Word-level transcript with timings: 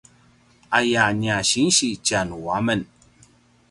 aya 0.77 1.03
nia 1.19 1.37
sinsi 1.49 1.87
tjanuamen 2.05 2.81